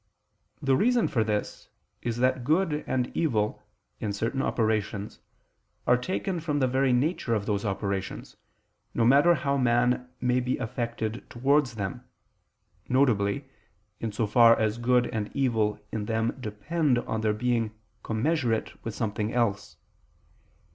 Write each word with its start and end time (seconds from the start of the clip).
The 0.63 0.75
reason 0.75 1.07
for 1.07 1.23
this 1.23 1.69
is 2.01 2.17
that 2.17 2.43
good 2.43 2.83
and 2.87 3.15
evil, 3.15 3.61
in 3.99 4.13
certain 4.13 4.41
operations, 4.41 5.19
are 5.85 5.95
taken 5.95 6.39
from 6.39 6.57
the 6.57 6.65
very 6.65 6.91
nature 6.91 7.35
of 7.35 7.45
those 7.45 7.63
operations, 7.65 8.35
no 8.95 9.05
matter 9.05 9.35
how 9.35 9.57
man 9.57 10.09
may 10.19 10.39
be 10.39 10.57
affected 10.57 11.23
towards 11.29 11.75
them: 11.75 12.03
viz. 12.87 13.43
in 13.99 14.11
so 14.11 14.25
far 14.25 14.57
as 14.57 14.79
good 14.79 15.05
and 15.05 15.29
evil 15.35 15.79
in 15.91 16.05
them 16.07 16.35
depend 16.39 16.97
on 16.97 17.21
their 17.21 17.31
being 17.33 17.71
commensurate 18.01 18.83
with 18.83 18.95
someone 18.95 19.29
else. 19.31 19.77